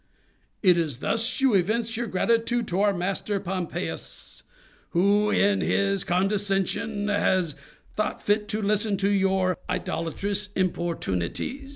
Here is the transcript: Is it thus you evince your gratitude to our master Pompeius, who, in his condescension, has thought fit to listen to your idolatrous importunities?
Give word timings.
Is 0.63 0.97
it 0.97 1.01
thus 1.01 1.41
you 1.41 1.53
evince 1.53 1.95
your 1.95 2.07
gratitude 2.07 2.67
to 2.69 2.79
our 2.81 2.91
master 2.91 3.39
Pompeius, 3.39 4.41
who, 4.93 5.29
in 5.29 5.61
his 5.61 6.03
condescension, 6.03 7.07
has 7.07 7.53
thought 7.95 8.19
fit 8.19 8.47
to 8.47 8.63
listen 8.63 8.97
to 8.97 9.09
your 9.11 9.59
idolatrous 9.69 10.49
importunities? 10.55 11.69